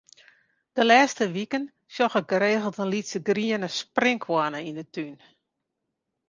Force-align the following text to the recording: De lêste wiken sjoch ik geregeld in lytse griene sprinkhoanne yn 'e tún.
De 0.75 0.83
lêste 0.89 1.25
wiken 1.35 1.63
sjoch 1.93 2.19
ik 2.21 2.27
geregeld 2.31 2.77
in 2.83 2.91
lytse 2.93 3.19
griene 3.27 3.69
sprinkhoanne 3.79 4.59
yn 4.69 4.79
'e 4.81 4.85
tún. 4.93 5.15